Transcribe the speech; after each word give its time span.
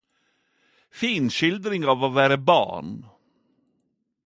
Fin 1.01 1.25
skildring 1.35 1.85
av 1.95 2.01
å 2.09 2.11
vere 2.17 2.39
barn. 2.49 2.89